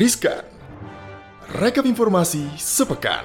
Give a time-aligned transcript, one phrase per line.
[0.00, 0.40] Riskan.
[1.60, 3.20] Rekap informasi sepekan.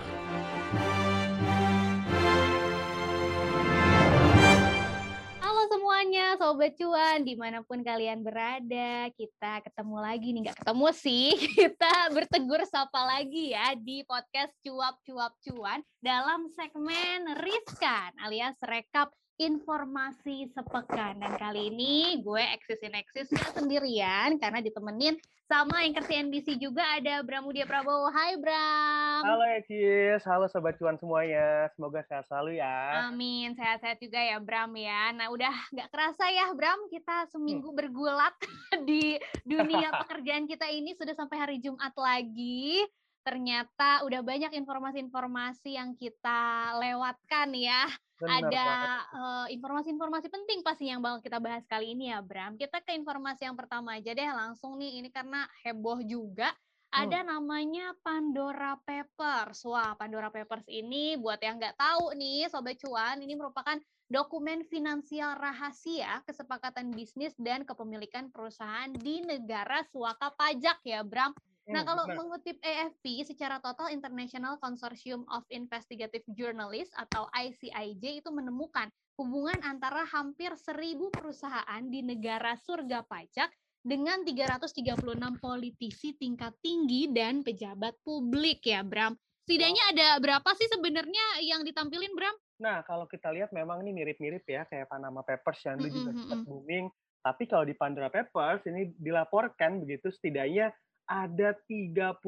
[5.40, 10.88] Halo semuanya, Sobat Cuan, di mana pun kalian berada, kita ketemu lagi nih, nggak ketemu
[10.92, 11.32] sih,
[11.64, 19.16] kita bertegur sapa lagi ya di podcast Cuap Cuap Cuan dalam segmen Riskan alias Rekap
[19.36, 21.20] informasi sepekan.
[21.20, 27.70] Dan kali ini gue eksisin eksis sendirian karena ditemenin sama anchor CNBC juga ada Bramudia
[27.70, 28.10] Prabowo.
[28.10, 29.22] Hai Bram.
[29.22, 31.70] Halo Eksis, halo Sobat Cuan semuanya.
[31.78, 33.06] Semoga sehat selalu ya.
[33.12, 35.14] Amin, sehat-sehat juga ya Bram ya.
[35.14, 37.78] Nah udah nggak kerasa ya Bram, kita seminggu hmm.
[37.78, 38.34] bergulat
[38.90, 42.82] di dunia pekerjaan kita ini sudah sampai hari Jumat lagi
[43.26, 47.90] ternyata udah banyak informasi-informasi yang kita lewatkan ya.
[48.16, 48.68] Benar ada
[49.12, 52.56] uh, informasi-informasi penting pasti yang bakal kita bahas kali ini ya, Bram.
[52.56, 55.02] Kita ke informasi yang pertama aja deh, langsung nih.
[55.02, 56.54] Ini karena heboh juga.
[56.96, 57.28] Ada hmm.
[57.28, 59.68] namanya Pandora Papers.
[59.68, 63.76] Wah, Pandora Papers ini buat yang nggak tahu nih, Sobat Cuan, ini merupakan
[64.08, 71.36] dokumen finansial rahasia kesepakatan bisnis dan kepemilikan perusahaan di negara suaka pajak ya, Bram.
[71.66, 72.18] Nah, hmm, kalau benar.
[72.22, 78.86] mengutip AFP, secara total International Consortium of Investigative Journalists atau ICIJ itu menemukan
[79.18, 83.50] hubungan antara hampir seribu perusahaan di negara surga pajak
[83.82, 84.98] dengan 336
[85.42, 89.18] politisi tingkat tinggi dan pejabat publik ya, Bram.
[89.46, 92.34] Setidaknya ada berapa sih sebenarnya yang ditampilin, Bram?
[92.62, 95.94] Nah, kalau kita lihat memang ini mirip-mirip ya kayak Panama Papers yang mm -hmm.
[95.98, 96.86] juga sempat booming.
[97.26, 100.70] Tapi kalau di Pandora Papers ini dilaporkan begitu setidaknya
[101.06, 102.22] ada 35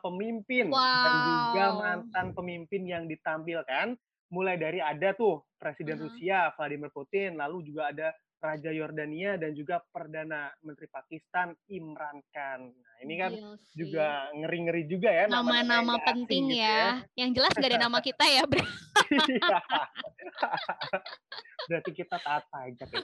[0.00, 0.80] pemimpin wow.
[0.80, 3.96] dan juga mantan pemimpin yang ditampilkan.
[4.26, 6.04] Mulai dari ada tuh Presiden uh -huh.
[6.10, 8.10] Rusia Vladimir Putin, lalu juga ada
[8.46, 12.70] Raja Yordania dan juga Perdana Menteri Pakistan Imran Khan.
[12.70, 17.02] Nah, ini kan iya juga ngeri-ngeri juga ya nama-nama penting gitu ya.
[17.12, 17.26] ya.
[17.26, 18.64] Yang jelas gak ada nama kita ya, Bro.
[21.68, 23.02] Berarti kita taat pajak ya.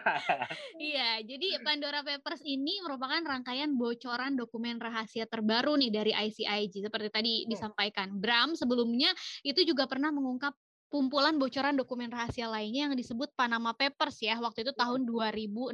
[0.90, 7.08] iya, jadi Pandora Papers ini merupakan rangkaian bocoran dokumen rahasia terbaru nih dari ICIG seperti
[7.12, 7.48] tadi hmm.
[7.52, 8.08] disampaikan.
[8.16, 9.12] Bram sebelumnya
[9.44, 10.56] itu juga pernah mengungkap
[10.92, 15.72] kumpulan bocoran dokumen rahasia lainnya yang disebut Panama Papers ya waktu itu tahun 2016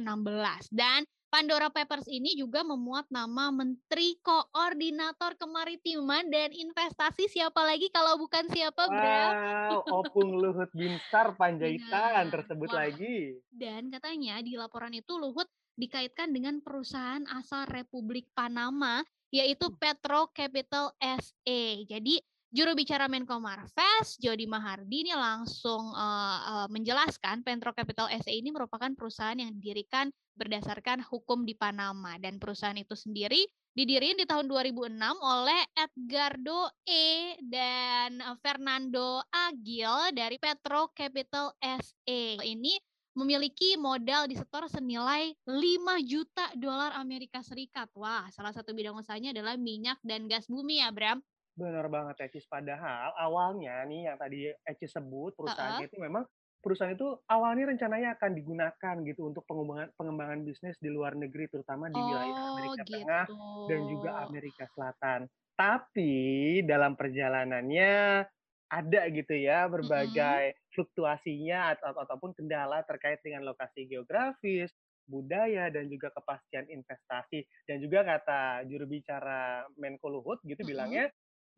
[0.71, 8.17] dan Pandora Papers ini juga memuat nama Menteri Koordinator Kemaritiman dan Investasi siapa lagi kalau
[8.17, 9.31] bukan siapa Bram?
[9.37, 12.81] Wow, Opung Luhut Binsar Panjaitan tersebut Wah.
[12.81, 13.37] lagi.
[13.53, 15.45] Dan katanya di laporan itu Luhut
[15.77, 21.61] dikaitkan dengan perusahaan asal Republik Panama yaitu Petro Capital SA.
[21.85, 22.17] Jadi
[22.49, 28.49] Juru bicara Menko Marves, Jody Mahardi ini langsung uh, uh, menjelaskan Pentro Capital SA ini
[28.49, 33.45] merupakan perusahaan yang didirikan berdasarkan hukum di Panama dan perusahaan itu sendiri
[33.77, 42.41] didirikan di tahun 2006 oleh Edgardo E dan Fernando Agil dari Petro Capital SA.
[42.41, 42.81] Ini
[43.13, 45.53] memiliki modal di setor senilai 5
[46.01, 47.93] juta dolar Amerika Serikat.
[47.93, 51.21] Wah, salah satu bidang usahanya adalah minyak dan gas bumi ya, Bram.
[51.59, 52.47] Benar banget Ecis.
[52.47, 55.87] Padahal awalnya nih yang tadi Ecis sebut perusahaan uh -uh.
[55.91, 56.23] itu memang
[56.63, 61.91] perusahaan itu awalnya rencananya akan digunakan gitu untuk pengembangan pengembangan bisnis di luar negeri terutama
[61.91, 62.95] di wilayah oh, Amerika gitu.
[62.95, 63.25] Tengah
[63.67, 65.19] dan juga Amerika Selatan.
[65.59, 66.15] Tapi
[66.63, 68.23] dalam perjalanannya
[68.69, 70.71] ada gitu ya berbagai mm -hmm.
[70.77, 74.71] fluktuasinya atau ataupun kendala terkait dengan lokasi geografis,
[75.09, 80.69] budaya dan juga kepastian investasi dan juga kata juru bicara Menko Luhut gitu mm -hmm.
[80.69, 81.05] bilangnya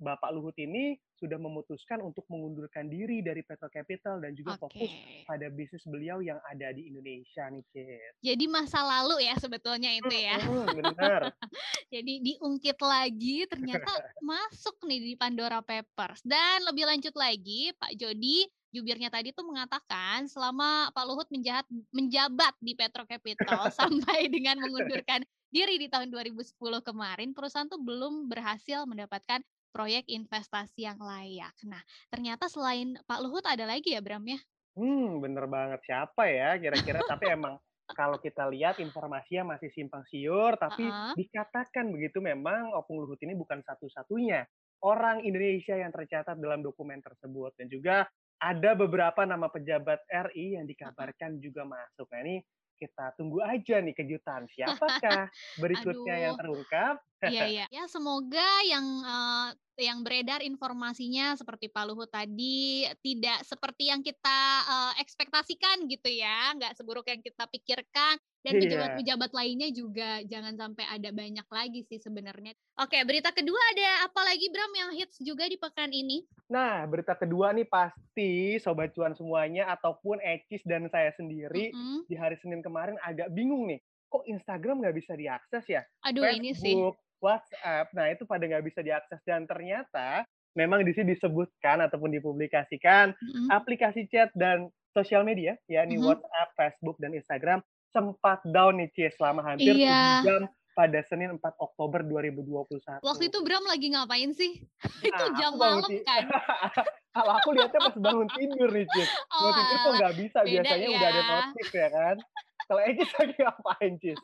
[0.02, 4.62] Bapak Luhut ini sudah memutuskan untuk mengundurkan diri dari Petro Capital dan juga okay.
[4.66, 4.92] fokus
[5.30, 8.12] pada bisnis beliau yang ada di Indonesia nih, Cid.
[8.26, 10.42] Jadi masa lalu ya sebetulnya itu ya.
[10.42, 11.30] Hmm, benar.
[11.94, 13.86] Jadi diungkit lagi ternyata
[14.26, 16.26] masuk nih di Pandora Papers.
[16.26, 22.56] Dan lebih lanjut lagi, Pak Jody jubirnya tadi tuh mengatakan selama Pak Luhut menjahat, menjabat
[22.58, 25.22] di Petro Capital sampai dengan mengundurkan
[25.52, 31.56] diri di tahun 2010 kemarin, perusahaan tuh belum berhasil mendapatkan proyek investasi yang layak.
[31.66, 31.82] Nah,
[32.12, 34.40] ternyata selain Pak Luhut ada lagi ya Bram ya?
[34.76, 35.80] Hmm, bener banget.
[35.88, 37.04] Siapa ya kira-kira?
[37.12, 37.60] tapi emang
[37.92, 41.14] kalau kita lihat informasinya masih simpang siur, tapi uh -huh.
[41.20, 44.48] dikatakan begitu memang Opung Luhut ini bukan satu-satunya
[44.88, 47.52] orang Indonesia yang tercatat dalam dokumen tersebut.
[47.60, 48.08] Dan juga
[48.42, 51.44] ada beberapa nama pejabat RI yang dikabarkan uh -huh.
[51.44, 52.08] juga masuk.
[52.12, 52.36] Nah ini
[52.80, 54.48] kita tunggu aja nih kejutan.
[54.56, 55.30] Siapakah
[55.60, 56.98] berikutnya yang terungkap?
[57.30, 57.66] Iya iya.
[57.70, 59.50] Ya semoga yang uh,
[59.82, 64.40] yang beredar informasinya seperti Pak Luhut tadi tidak seperti yang kita
[64.70, 68.62] uh, ekspektasikan gitu ya, nggak seburuk yang kita pikirkan dan Iya.
[68.66, 72.58] pejabat-pejabat lainnya juga jangan sampai ada banyak lagi sih sebenarnya.
[72.82, 76.26] Oke, berita kedua ada apa lagi Bram yang hits juga di pekan ini?
[76.50, 82.10] Nah, berita kedua nih pasti Sobat Cuan semuanya ataupun Ecis dan saya sendiri Mm-mm.
[82.10, 83.82] di hari Senin kemarin agak bingung nih.
[84.12, 85.82] Kok Instagram nggak bisa diakses ya?
[86.04, 86.76] Aduh ini sih.
[87.22, 89.22] WhatsApp, nah itu pada nggak bisa diakses.
[89.22, 93.48] Dan ternyata memang di sini disebutkan ataupun dipublikasikan Mm-mm.
[93.48, 96.04] aplikasi chat dan sosial media, yakni Mhm.
[96.04, 100.20] WhatsApp, Facebook, dan Instagram sempat down nih Cie selama hampir Iya.
[100.20, 100.42] 7 jam
[100.72, 103.00] pada Senin 4 Oktober 2021.
[103.02, 104.64] Waktu itu Bram lagi ngapain sih?
[105.00, 106.24] itu Nah, jam aku bangun malam ti- kan?
[107.12, 108.88] Kalau aku lihatnya pas bangun tidur nih.
[108.88, 109.04] Oh,
[109.42, 111.28] Bangun tidur kok nggak bisa, biasanya udah ada ya.
[111.30, 112.16] notif ya kan.
[112.64, 114.20] Kalau Ecis lagi ngapain, Cis?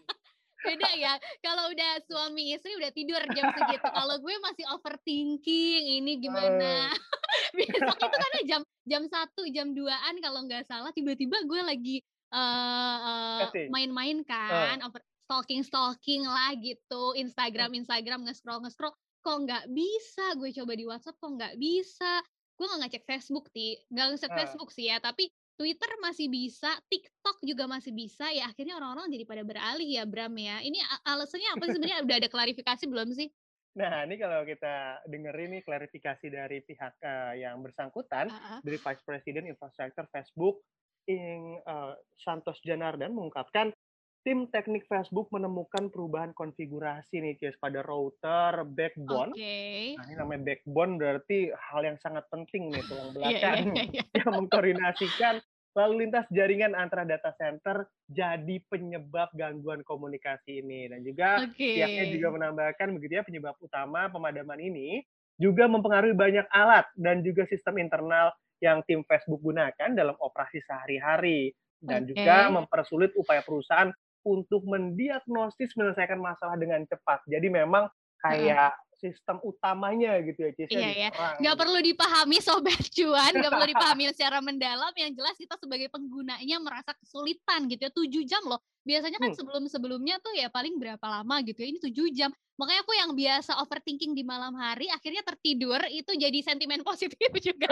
[0.66, 1.14] Beda ya.
[1.40, 3.88] Kalau udah suami istri udah tidur jam segitu.
[3.88, 6.90] Kalau gue masih overthinking ini gimana.
[7.54, 11.98] Biasanya itu karena jam jam satu jam 2-an kalau nggak salah tiba-tiba gue lagi
[12.34, 13.70] eh, Chatting.
[13.70, 20.56] main-main kan, over stalking stalking lah gitu, Instagram Instagram nge-scroll nge-scroll kok nggak bisa gue
[20.56, 22.24] coba di WhatsApp kok nggak bisa
[22.56, 24.38] gue nggak ngecek Facebook ti nggak ngecek Ah.
[24.40, 25.28] Facebook sih ya tapi
[25.58, 30.38] Twitter masih bisa, TikTok juga masih bisa, ya akhirnya orang-orang jadi pada beralih ya Bram
[30.38, 30.62] ya.
[30.62, 32.06] Ini alasannya apa sih sebenarnya?
[32.06, 33.28] Udah ada klarifikasi belum sih?
[33.78, 38.60] Nah, ini kalau kita dengerin nih klarifikasi dari pihak eh, yang bersangkutan, Ah, ah.
[38.62, 40.62] dari Vice President Infrastructure Facebook,
[41.10, 43.74] Ing eh, Santos Janardan mengungkapkan
[44.28, 49.32] tim teknik Facebook menemukan perubahan konfigurasi nih Cis, pada router backbone.
[49.32, 49.96] Oke.
[49.96, 53.84] Nah, ini namanya backbone berarti hal yang sangat penting nih tulang Iya, iya, belakang iya,
[53.88, 54.04] iya.
[54.20, 55.36] yang mengkoordinasikan
[55.80, 61.80] lalu lintas jaringan antara data center jadi penyebab gangguan komunikasi ini dan juga Oke.
[61.80, 65.08] pihaknya juga menambahkan begitu ya penyebab utama pemadaman ini
[65.40, 71.54] juga mempengaruhi banyak alat dan juga sistem internal yang tim Facebook gunakan dalam operasi sehari-hari
[71.78, 72.18] dan Oke.
[72.18, 73.94] juga mempersulit upaya perusahaan
[74.28, 77.24] untuk mendiagnosis menyelesaikan masalah dengan cepat.
[77.32, 77.88] Jadi memang
[78.20, 81.10] kayak sistem utamanya gitu ya, Cis, Iya, iya.
[81.38, 84.90] Nggak perlu dipahami sobat cuan, nggak perlu dipahami secara mendalam.
[84.98, 87.92] Yang jelas kita sebagai penggunanya merasa kesulitan gitu ya.
[87.94, 88.60] 7 jam loh.
[88.88, 89.38] Biasanya kan Hmm.
[89.38, 91.68] sebelum-sebelumnya tuh ya paling berapa lama gitu ya.
[91.68, 92.32] Ini 7 jam.
[92.58, 97.68] Makanya aku yang biasa overthinking di malam hari akhirnya tertidur itu jadi sentimen positif juga.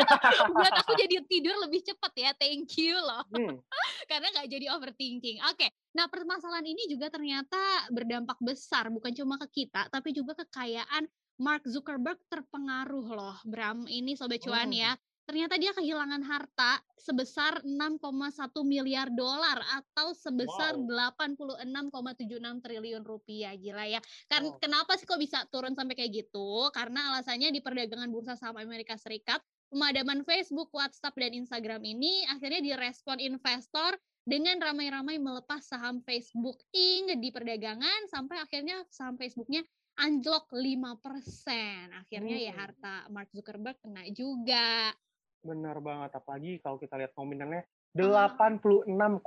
[0.51, 2.31] Buat aku jadi tidur lebih cepat ya.
[2.35, 3.23] Thank you loh.
[3.31, 3.55] Hmm,
[4.11, 5.39] karena nggak jadi overthinking.
[5.47, 7.57] Oke, nah permasalahan ini juga ternyata
[7.89, 13.87] berdampak besar bukan cuma ke kita, tapi juga kekayaan Mark Zuckerberg terpengaruh loh, Bram.
[13.87, 14.75] Ini sobat cuan Oh.
[14.75, 14.91] ya.
[15.25, 20.85] Ternyata dia kehilangan harta sebesar 6,1 miliar dolar atau sebesar Wow.
[20.85, 23.57] 86,76 triliun rupiah.
[23.57, 23.99] Gila ya.
[24.29, 24.61] Kan Wow.
[24.61, 26.69] kenapa sih kok bisa turun sampai kayak gitu?
[26.69, 29.41] Karena alasannya di perdagangan bursa saham Amerika Serikat
[29.73, 37.17] pemadaman Facebook, WhatsApp, dan Instagram ini akhirnya direspon investor dengan ramai-ramai melepas saham Facebook Inc.
[37.17, 41.93] di perdagangan sampai akhirnya saham Facebooknya anjlok 5%.
[41.93, 42.61] Akhirnya ya Hmm.
[42.61, 44.93] harta Mark Zuckerberg kena juga.
[45.45, 46.11] Benar banget.
[46.11, 47.63] Apalagi kalau kita lihat nominalnya
[47.95, 48.27] Ah.
[48.27, 49.23] 86,76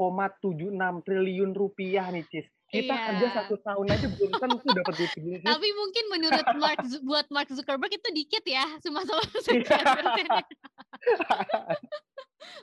[1.00, 2.44] triliun rupiah nih, Cis.
[2.68, 3.04] Kita Iya.
[3.08, 5.40] kerja satu tahun aja belum tentu dapat duit segini.
[5.40, 10.44] Tapi mungkin menurut Mark buat Mark Zuckerberg itu dikit ya, cuma sama sekian persennya.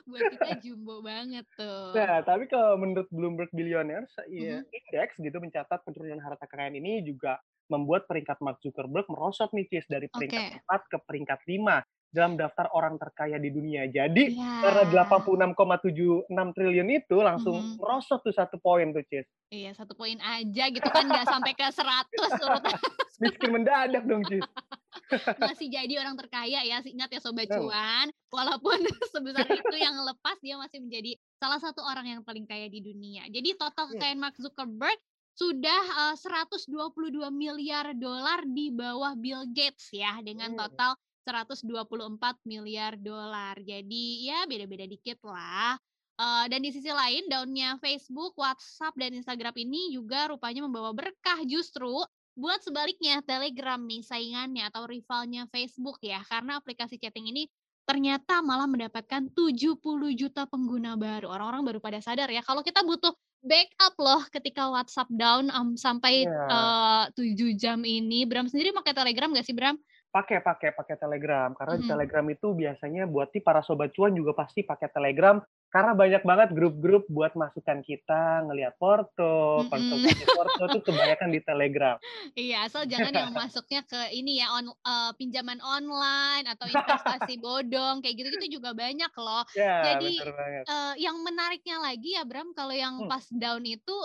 [0.06, 1.90] buat kita jumbo banget tuh.
[1.90, 4.70] Nah, tapi kalau menurut Bloomberg Billionaires, ya, Mhm.
[4.70, 9.90] indeks gitu mencatat penurunan harta kekayaan ini juga membuat peringkat Mark Zuckerberg merosot nih, Cis,
[9.90, 10.62] dari peringkat Oke.
[10.62, 13.86] 4 ke peringkat 5 dalam daftar orang terkaya di dunia.
[13.86, 14.52] Jadi, Iya.
[14.62, 17.76] karena 86,76 triliun itu langsung Mhm.
[17.76, 19.26] merosot tuh satu poin tuh, Cis.
[19.48, 22.74] Iya, satu poin aja gitu kan nggak sampai ke 100 urutan
[23.16, 24.42] Miskin mendadak dong, Cis.
[25.38, 26.80] masih jadi orang terkaya ya.
[26.80, 28.76] Ingat ya sobat cuan, walaupun
[29.12, 33.24] sebesar itu yang lepas dia masih menjadi salah satu orang yang paling kaya di dunia.
[33.28, 33.92] Jadi total Hmm.
[33.94, 34.98] kekayaan Mark Zuckerberg
[35.36, 40.60] sudah eh, 122 miliar dolar di bawah Bill Gates ya dengan Hmm.
[40.64, 43.58] total 124 miliar dolar.
[43.58, 45.74] Jadi ya beda-beda dikit lah.
[46.16, 51.44] Eh, dan di sisi lain daunnya Facebook, WhatsApp dan Instagram ini juga rupanya membawa berkah
[51.44, 51.92] justru
[52.36, 57.48] buat sebaliknya Telegram nih saingannya atau rivalnya Facebook ya karena aplikasi chatting ini
[57.88, 59.76] ternyata malah mendapatkan 70
[60.16, 61.32] juta pengguna baru.
[61.32, 63.12] Orang-orang baru pada sadar ya kalau kita butuh
[63.44, 67.04] backup loh ketika WhatsApp down um, sampai Iya.
[67.12, 68.24] eh, 7 jam ini.
[68.24, 69.76] Bram sendiri pakai Telegram gak sih Bram?
[70.16, 71.92] Pakai pakai pakai Telegram, karena di Mhm.
[71.92, 75.36] Telegram itu biasanya buat nih para sobat cuan juga pasti pakai Telegram,
[75.68, 79.66] karena banyak banget grup-grup buat masukan kita, ngelihat foto, Mhm.
[79.68, 82.00] konsultasi foto tuh kebanyakan di Telegram.
[82.36, 88.04] Iya, asal jangan yang masuknya ke ini ya, on eee, pinjaman online atau investasi bodong,
[88.04, 89.42] kayak gitu-gitu juga banyak loh.
[89.54, 90.28] Ya, Jadi,
[90.68, 93.08] eee, yang menariknya lagi ya Bram, kalau yang Hmm.
[93.08, 93.96] pas down itu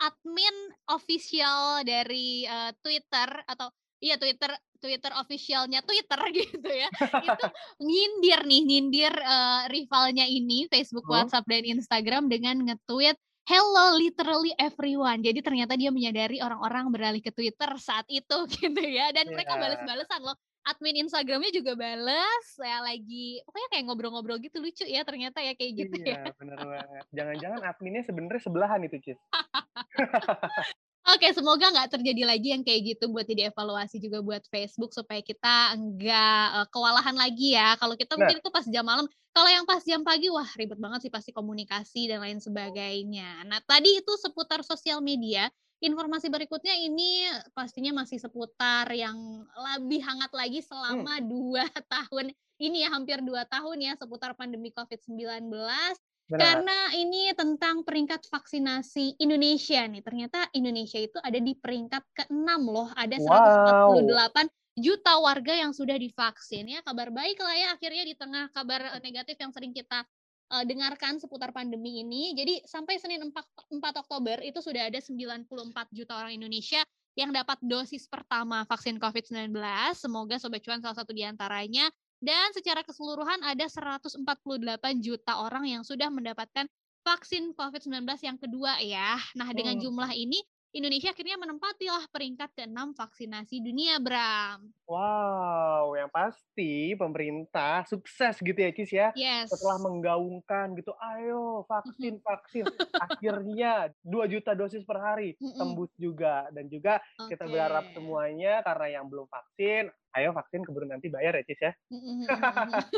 [0.00, 0.56] admin
[0.88, 3.68] official dari, eee, Twitter atau
[4.00, 6.88] iya Twitter Twitter official-nya Twitter gitu ya,
[7.20, 7.44] itu
[7.78, 11.20] nyindir nih, nyindir, eee, rivalnya ini Facebook, Hmm.
[11.20, 17.30] WhatsApp, dan Instagram dengan nge-tweet, "Hello literally everyone." Jadi ternyata dia menyadari orang-orang beralih ke
[17.30, 19.62] Twitter saat itu gitu ya, dan mereka Iya.
[19.62, 20.34] bales-balesan loh.
[20.60, 25.72] Admin Instagram-nya juga bales, ya lagi pokoknya kayak ngobrol-ngobrol gitu, lucu ya ternyata ya kayak
[25.72, 26.20] gitu ya.
[26.20, 27.04] Iya, bener banget.
[27.16, 29.20] Jangan-jangan adminnya sebenarnya sebelahan itu, Cis.
[31.08, 35.24] Oke, semoga nggak terjadi lagi yang kayak gitu buat jadi evaluasi juga buat Facebook supaya
[35.24, 37.72] kita enggak, eee, kewalahan lagi ya.
[37.80, 38.30] Kalau kita Nah.
[38.30, 41.32] mungkin itu pas jam malam, kalau yang pas jam pagi, wah ribet banget sih pasti
[41.32, 43.48] komunikasi dan lain sebagainya.
[43.48, 45.48] Nah, tadi itu seputar sosial media,
[45.80, 47.24] informasi berikutnya ini
[47.56, 49.16] pastinya masih seputar yang
[49.56, 51.04] lebih hangat lagi Hmm.
[51.08, 55.96] selama 2 tahun ini ya, hampir 2 tahun ya, seputar pandemi COVID-19.
[56.30, 56.62] Benar.
[56.62, 62.88] Karena ini tentang peringkat vaksinasi Indonesia nih, ternyata Indonesia itu ada di peringkat ke-6 loh,
[62.94, 63.26] ada Wow.
[63.26, 64.46] 148
[64.78, 69.36] juta warga yang sudah divaksin ya, kabar baik lah ya akhirnya di tengah kabar, negatif
[69.42, 70.06] yang sering kita,
[70.54, 72.32] eee, dengarkan seputar pandemi ini.
[72.38, 76.80] Jadi sampai Senin empak 4 Oktober itu sudah ada 94 juta orang Indonesia
[77.18, 79.50] yang dapat dosis pertama vaksin COVID-19,
[79.98, 81.90] semoga Sobat Cuan salah satu di antaranya.
[82.20, 86.68] Dan secara keseluruhan ada 148 juta orang yang sudah mendapatkan
[87.00, 89.16] vaksin COVID-19 yang kedua ya.
[89.40, 89.84] Nah, dengan Hmm.
[89.88, 90.36] jumlah ini
[90.76, 94.70] Indonesia akhirnya menempatilah peringkat ke-6 vaksinasi dunia, Bram.
[94.86, 99.08] Wow, yang pasti pemerintah sukses gitu ya, Cis, ya.
[99.14, 99.50] Yes.
[99.50, 102.66] Setelah menggaungkan gitu, "Ayo vaksin vaksin."
[102.98, 106.50] Akhirnya 2 juta dosis per hari, tembus juga.
[106.50, 106.98] Dan juga
[107.30, 111.72] kita berharap semuanya karena yang belum vaksin, ayo vaksin keburu nanti bayar ya, Cis, ya.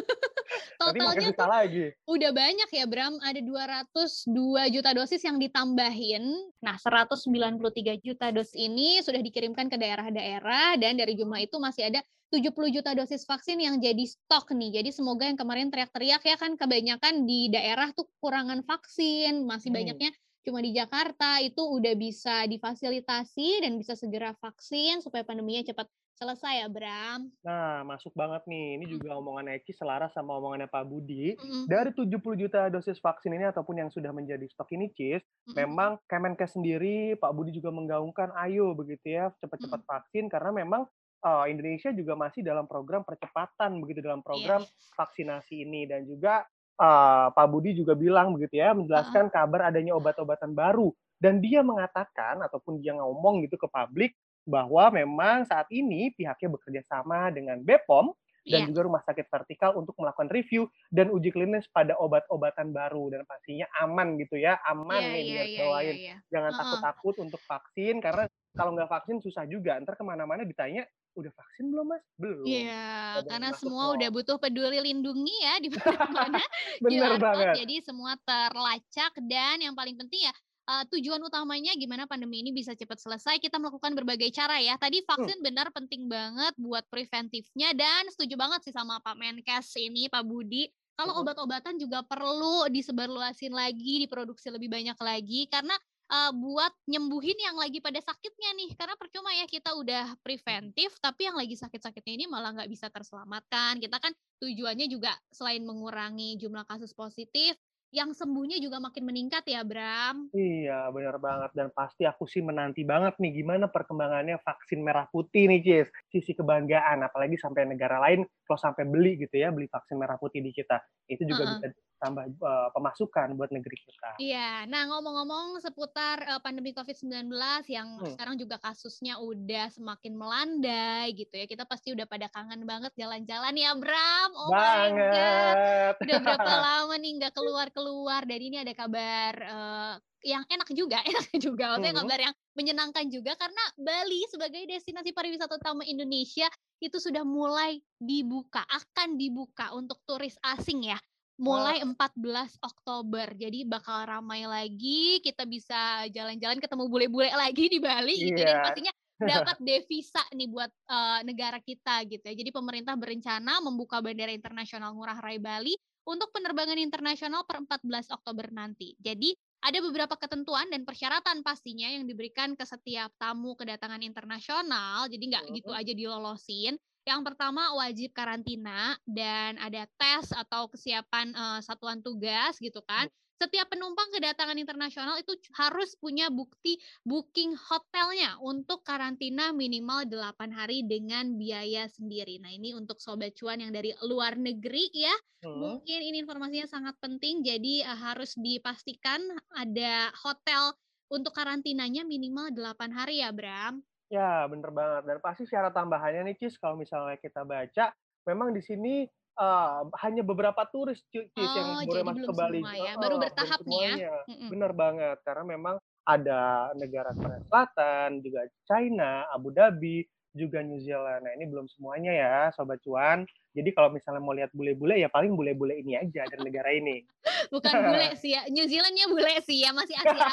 [0.81, 1.85] Totalnya tuh lagi.
[2.11, 6.25] udah banyak ya, Bram, ada 202 juta dosis yang ditambahin.
[6.59, 12.01] Nah, 193 juta dosis ini sudah dikirimkan ke daerah-daerah dan dari jumlah itu masih ada
[12.33, 14.83] 70 juta dosis vaksin yang jadi stok nih.
[14.83, 19.79] Jadi semoga yang kemarin teriak-teriak ya kan kebanyakan di daerah tuh kekurangan vaksin, masih Hmm.
[19.79, 20.11] banyaknya
[20.43, 25.87] cuma di Jakarta itu udah bisa difasilitasi dan bisa segera vaksin supaya pandeminya cepat
[26.19, 27.33] selesai ya, Bram.
[27.43, 28.79] Nah, masuk banget nih.
[28.79, 28.99] Ini Mhm.
[28.99, 31.35] juga omongan Eci selaras sama omongannya Pak Budi.
[31.39, 31.67] Mhm.
[31.67, 35.57] Dari 70 juta dosis vaksin ini ataupun yang sudah menjadi stok ini, Cis, Mhm.
[35.59, 39.83] memang Kemenkes sendiri, Pak Budi juga menggaungkan, ayo begitu ya, cepat-cepat Mhm.
[39.87, 40.87] vaksin karena memang
[41.23, 44.93] eee, Indonesia juga masih dalam program percepatan begitu dalam program Yes.
[44.99, 46.43] vaksinasi ini dan juga
[46.83, 50.91] eee, Pak Budi juga bilang begitu ya, menjelaskan kabar adanya obat-obatan baru
[51.23, 56.83] dan dia mengatakan ataupun dia ngomong gitu ke publik bahwa memang saat ini pihaknya bekerja
[56.89, 58.13] sama dengan BPOM
[58.51, 58.69] dan Iya.
[58.69, 63.67] juga rumah sakit vertikal untuk melakukan review dan uji klinis pada obat-obatan baru dan pastinya
[63.81, 65.97] aman gitu ya, aman Iya nih biar iya bawain.
[65.97, 66.15] iya.
[66.33, 68.27] Jangan takut-takut untuk vaksin karena
[68.59, 70.85] kalau nggak vaksin susah juga, entar ke mana-mana ditanya,
[71.17, 72.75] "Udah vaksin belum, Mas?" "Belum." Iya,
[73.15, 73.95] boleh karena semua mall.
[73.95, 76.43] udah butuh peduli lindungi ya di mana-mana
[76.91, 77.59] code, banget.
[77.59, 80.35] jadi semua terlacak dan yang paling penting ya,
[80.69, 84.75] eee, tujuan utamanya gimana pandemi ini bisa cepat selesai, kita melakukan berbagai cara ya.
[84.79, 85.33] Tadi Hmm.
[85.33, 90.23] vaksin benar penting banget buat preventifnya dan setuju banget sih sama Pak Menkes ini, Pak
[90.27, 91.27] Budi, kalau Mhm.
[91.27, 95.75] obat-obatan juga perlu disebarluasin lagi, diproduksi lebih banyak lagi karena,
[96.13, 98.71] eee, buat nyembuhin yang lagi pada sakitnya nih.
[98.77, 103.81] Karena percuma ya kita udah preventif, tapi yang lagi sakit-sakitnya ini malah nggak bisa terselamatkan.
[103.83, 107.57] Kita kan tujuannya juga selain mengurangi jumlah kasus positif,
[107.93, 110.33] yang sembuhnya juga makin meningkat ya, Bram.
[110.33, 115.45] Iya, bener banget dan pasti aku sih menanti banget nih gimana perkembangannya vaksin merah putih
[115.45, 115.89] nih, Cis.
[116.09, 120.41] Sisi kebanggaan, apalagi sampai negara lain kalau sampai beli gitu ya, beli vaksin merah putih
[120.41, 120.81] di kita.
[121.05, 121.53] Itu juga Heeh.
[121.53, 121.69] bisa
[122.03, 124.13] tambah, eee, pemasukan buat negeri kita.
[124.21, 124.69] Iya.
[124.69, 128.15] Nah, ngomong-ngomong seputar, eee, pandemi COVID-19 yang Hmm.
[128.15, 133.57] sekarang juga kasusnya udah semakin melandai gitu ya, kita pasti udah pada kangen banget jalan-jalan
[133.57, 134.31] ya, Bram.
[134.37, 135.97] Oh my god, Banget.
[136.05, 139.93] udah berapa lama nih nggak keluar-keluar dan ini ada kabar, eee,
[140.29, 142.05] yang enak juga enak juga, maksudnya Mhm.
[142.05, 146.47] kabar yang menyenangkan juga karena Bali sebagai destinasi pariwisata utama Indonesia
[146.85, 151.01] itu sudah mulai dibuka, akan dibuka untuk turis asing ya,
[151.43, 151.99] mulai Wah.
[152.15, 153.27] 14 Oktober.
[153.35, 158.63] Jadi bakal ramai lagi, kita bisa jalan-jalan ketemu bule-bule lagi di Bali gitu dan Iya.
[158.63, 158.93] pastinya
[159.51, 162.35] dapat devisa nih buat uh, negara kita gitu ya.
[162.39, 165.75] Jadi pemerintah berencana membuka bandara internasional Ngurah Rai Bali
[166.07, 168.95] untuk penerbangan internasional per 14 Oktober nanti.
[168.99, 175.07] Jadi ada beberapa ketentuan dan persyaratan pastinya yang diberikan ke setiap tamu kedatangan internasional.
[175.07, 176.75] Jadi nggak gitu aja dilolosin.
[177.03, 183.11] Yang pertama wajib karantina dan ada tes atau kesiapan uh, satuan tugas gitu kan
[183.43, 190.87] setiap penumpang kedatangan internasional itu harus punya bukti booking hotelnya untuk karantina minimal 8 hari
[190.87, 192.39] dengan biaya sendiri.
[192.39, 195.11] Nah, ini untuk sobat cuan yang dari luar negeri ya.
[195.43, 195.59] Hmm.
[195.59, 199.19] Mungkin ini informasinya sangat penting jadi uh, harus dipastikan
[199.59, 200.79] ada hotel
[201.11, 203.83] untuk karantinanya minimal 8 hari ya, Bram.
[204.13, 205.09] Ya, bener banget.
[205.09, 207.97] Dan pasti syarat tambahannya nih, Cis, kalau misalnya kita baca,
[208.29, 209.09] memang di sini
[209.41, 212.61] uh, hanya beberapa turis Cis oh, yang boleh masuk ke Bali.
[212.61, 212.95] Ya.
[213.01, 214.17] Baru bertahap nih ya.
[214.53, 221.29] Benar banget karena memang ada negara Korea Selatan, juga China, Abu Dhabi, juga New Zealand.
[221.29, 223.29] Nah, ini belum semuanya ya, sobat cuan.
[223.53, 227.05] Jadi kalau misalnya mau lihat bule-bule ya paling bule-bule ini aja dari negara ini.
[227.53, 230.33] Bukan bule sih ya, New Zealandnya bule sih ya, masih Asia.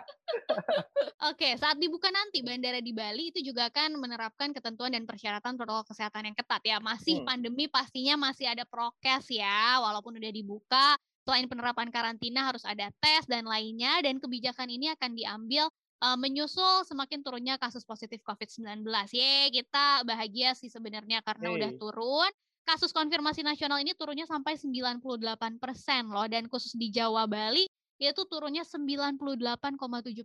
[1.28, 5.84] Oke, saat dibuka nanti bandara di Bali itu juga akan menerapkan ketentuan dan persyaratan protokol
[5.84, 6.80] kesehatan yang ketat ya.
[6.80, 7.28] Masih hmm.
[7.28, 10.96] pandemi pastinya masih ada prokes ya, walaupun udah dibuka.
[11.24, 15.72] Selain penerapan karantina harus ada tes dan lainnya dan kebijakan ini akan diambil
[16.02, 18.82] uh, menyusul semakin turunnya kasus positif COVID-19.
[19.14, 21.56] Ye, kita bahagia sih sebenarnya karena hey.
[21.60, 22.30] udah turun.
[22.64, 27.68] Kasus konfirmasi nasional ini turunnya sampai 98 persen loh, dan khusus di Jawa Bali
[28.00, 29.20] itu turunnya 98,7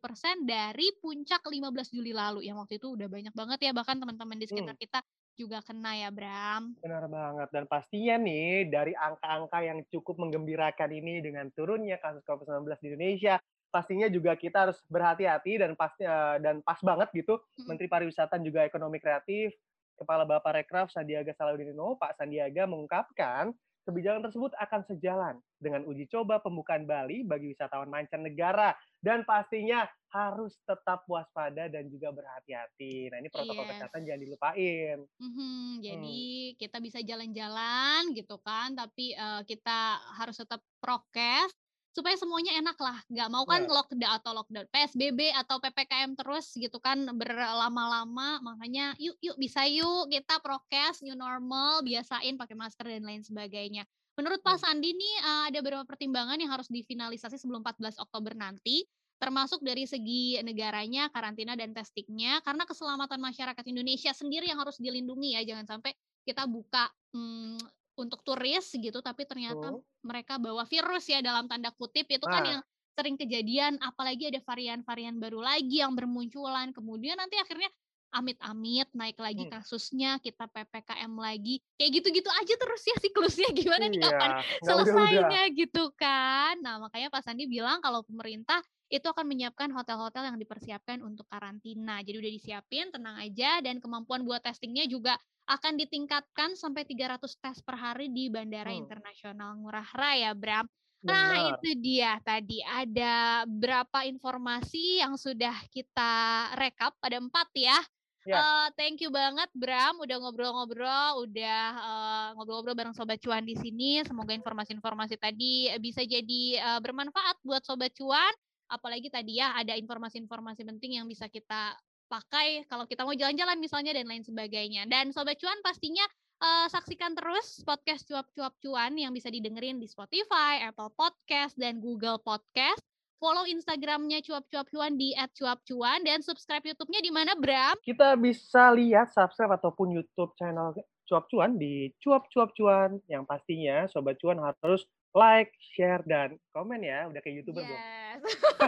[0.02, 2.48] persen dari puncak 15 Juli lalu.
[2.48, 4.84] Yang waktu itu udah banyak banget ya, bahkan teman-teman di sekitar hmm.
[4.88, 5.00] kita
[5.38, 6.76] juga kena ya, Bram.
[6.82, 7.48] Benar banget.
[7.54, 13.36] Dan pastinya nih, dari angka-angka yang cukup menggembirakan ini dengan turunnya kasus COVID-19 di Indonesia,
[13.70, 17.66] pastinya juga kita harus berhati-hati dan pasti uh, dan pas banget gitu hmm.
[17.70, 19.54] Menteri Pariwisata dan juga Ekonomi Kreatif
[19.96, 23.54] Kepala Bapak Rekraf Sandiaga Salahuddin Uno Pak Sandiaga mengungkapkan
[23.90, 30.58] kebijakan tersebut akan sejalan dengan uji coba pembukaan Bali bagi wisatawan mancanegara dan pastinya harus
[30.66, 33.10] tetap waspada dan juga berhati-hati.
[33.10, 33.72] Nah ini protokol yes.
[33.78, 34.98] kesehatan jangan dilupain.
[35.22, 36.56] Mm-hmm, jadi hmm.
[36.62, 41.50] kita bisa jalan-jalan gitu kan, tapi uh, kita harus tetap prokes
[41.90, 43.74] supaya semuanya enak lah nggak mau kan yeah.
[43.74, 50.08] lockdown atau lockdown PSBB atau PPKM terus gitu kan berlama-lama makanya yuk yuk bisa yuk
[50.14, 53.84] kita prokes new normal biasain pakai masker dan lain sebagainya
[54.14, 54.64] menurut Pak hmm.
[54.64, 58.86] Sandi nih uh, ada beberapa pertimbangan yang harus difinalisasi sebelum 14 Oktober nanti
[59.20, 65.36] termasuk dari segi negaranya, karantina dan testingnya, karena keselamatan masyarakat Indonesia sendiri yang harus dilindungi
[65.36, 65.92] ya, jangan sampai
[66.24, 67.60] kita buka hmm,
[68.00, 69.84] untuk turis gitu tapi ternyata oh.
[70.02, 72.08] mereka bawa virus ya dalam tanda kutip.
[72.08, 72.36] Itu kan ah.
[72.40, 72.62] kan yang
[72.96, 76.72] sering kejadian apalagi ada varian-varian baru lagi yang bermunculan.
[76.72, 77.68] Kemudian nanti akhirnya
[78.10, 79.54] amit-amit naik lagi hmm.
[79.54, 81.62] kasusnya kita ppkm lagi.
[81.78, 83.50] Kayak gitu-gitu aja terus ya siklusnya.
[83.60, 84.30] Gimana iya, nih kapan
[84.66, 86.58] selesainya gitu kan?
[86.64, 88.60] Nah makanya Pak Sandi bilang kalau pemerintah
[88.90, 92.02] itu akan menyiapkan hotel-hotel yang dipersiapkan untuk karantina.
[92.02, 95.14] Jadi udah disiapin tenang aja dan kemampuan buat testingnya juga
[95.50, 98.86] akan ditingkatkan sampai 300 tes per hari di Bandara hmm.
[98.86, 100.70] Internasional Ngurah Rai ya, Bram.
[101.00, 101.56] Nah, Benar.
[101.56, 106.14] itu dia tadi ada berapa informasi yang sudah kita
[106.60, 107.80] rekap pada empat ya.
[108.28, 108.36] Ya.
[108.36, 114.04] Uh, thank you banget Bram udah ngobrol-ngobrol, udah uh, ngobrol-ngobrol bareng sobat cuan di sini.
[114.04, 118.30] Semoga informasi-informasi tadi bisa jadi uh, bermanfaat buat sobat cuan.
[118.70, 121.74] Apalagi tadi ya ada informasi-informasi penting yang bisa kita
[122.10, 124.90] pakai kalau kita mau jalan-jalan misalnya dan lain sebagainya.
[124.90, 126.04] Dan Sobat Cuan pastinya
[126.42, 132.18] uh, saksikan terus podcast cuap-cuap cuan yang bisa didengerin di Spotify, Apple Podcast, dan Google
[132.20, 132.82] Podcast.
[133.20, 137.76] Follow Instagramnya cuap-cuap cuan di @cuap-cuan dan subscribe YouTube-nya di mana, Bram?
[137.84, 140.72] Kita bisa lihat subscribe ataupun YouTube channel
[141.10, 147.10] cuap cuan di cuap-cuap cuan yang pastinya Sobat Cuan harus like, share, dan komen ya.
[147.10, 147.70] Udah kayak YouTuber yes.
[147.70, 147.82] belum?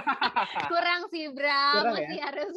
[0.74, 1.74] Kurang sih, Bram.
[1.78, 2.24] Kurang, Masih ya?
[2.32, 2.54] harus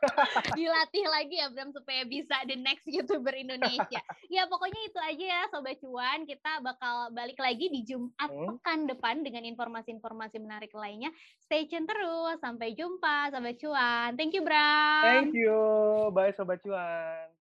[0.58, 4.00] dilatih lagi ya, Bram, supaya bisa the next YouTuber Indonesia.
[4.34, 6.26] ya, pokoknya itu aja ya, Sobat Cuan.
[6.26, 8.46] Kita bakal balik lagi di Jumat hmm.
[8.58, 11.12] pekan depan dengan informasi-informasi menarik lainnya.
[11.38, 12.40] Stay tune terus.
[12.42, 14.18] Sampai jumpa, Sobat Cuan.
[14.18, 15.04] Thank you, Bram.
[15.06, 15.58] Thank you.
[16.10, 17.39] Bye, Sobat Cuan.